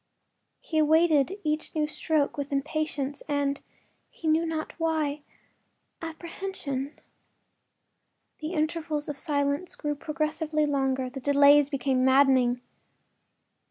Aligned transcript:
He 0.61 0.79
awaited 0.79 1.37
each 1.43 1.75
new 1.75 1.85
stroke 1.85 2.35
with 2.35 2.51
impatience 2.51 3.21
and—he 3.27 4.27
knew 4.27 4.47
not 4.47 4.73
why—apprehension. 4.79 6.99
The 8.39 8.53
intervals 8.53 9.07
of 9.07 9.19
silence 9.19 9.75
grew 9.75 9.93
progressively 9.93 10.65
longer; 10.65 11.07
the 11.11 11.19
delays 11.19 11.69
became 11.69 12.03
maddening. 12.03 12.61